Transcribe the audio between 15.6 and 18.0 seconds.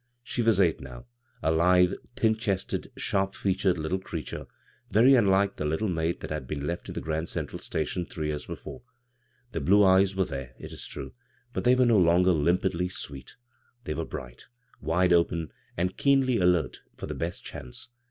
and keenly alert for "the best chance."